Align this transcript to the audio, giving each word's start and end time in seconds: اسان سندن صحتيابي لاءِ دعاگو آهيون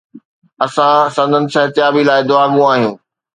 اسان 0.65 0.95
سندن 1.15 1.45
صحتيابي 1.53 2.01
لاءِ 2.07 2.19
دعاگو 2.29 2.61
آهيون 2.73 2.95